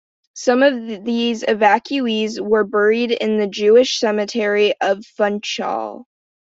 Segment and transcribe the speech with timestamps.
[0.33, 6.07] Some of these evacuees were buried in the Jewish Cemetery of Funchal.